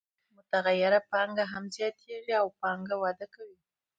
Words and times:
متغیره 0.35 0.99
پانګه 1.11 1.45
هم 1.53 1.63
زیاتېږي 1.75 2.33
او 2.41 2.47
پانګه 2.61 2.95
وده 3.03 3.27
کوي 3.33 3.57